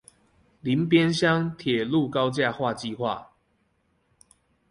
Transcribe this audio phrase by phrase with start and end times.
[0.61, 3.27] 林邊鄉鐵路高架化計畫